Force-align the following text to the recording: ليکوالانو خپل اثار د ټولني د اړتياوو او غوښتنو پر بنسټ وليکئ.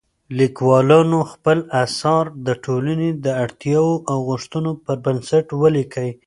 ليکوالانو 0.37 1.19
خپل 1.31 1.57
اثار 1.83 2.25
د 2.47 2.47
ټولني 2.65 3.09
د 3.25 3.27
اړتياوو 3.43 4.03
او 4.11 4.17
غوښتنو 4.29 4.71
پر 4.85 4.95
بنسټ 5.05 5.45
وليکئ. 5.61 6.09